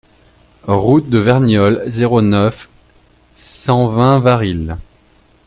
Route 0.65 1.11
de 1.11 1.19
Verniolle, 1.19 1.83
zéro 1.85 2.23
neuf, 2.23 2.69
cent 3.35 3.87
vingt 3.87 4.17
Varilhes 4.17 4.77